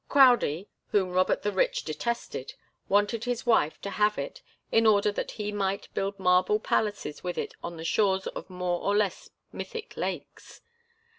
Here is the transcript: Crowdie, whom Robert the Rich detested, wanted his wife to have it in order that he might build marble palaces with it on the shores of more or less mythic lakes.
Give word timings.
Crowdie, 0.09 0.67
whom 0.87 1.11
Robert 1.11 1.43
the 1.43 1.51
Rich 1.51 1.83
detested, 1.83 2.55
wanted 2.89 3.25
his 3.25 3.45
wife 3.45 3.79
to 3.81 3.91
have 3.91 4.17
it 4.17 4.41
in 4.71 4.87
order 4.87 5.11
that 5.11 5.29
he 5.33 5.51
might 5.51 5.93
build 5.93 6.17
marble 6.17 6.59
palaces 6.59 7.23
with 7.23 7.37
it 7.37 7.53
on 7.63 7.77
the 7.77 7.85
shores 7.85 8.25
of 8.25 8.49
more 8.49 8.81
or 8.81 8.97
less 8.97 9.29
mythic 9.51 9.95
lakes. 9.95 10.61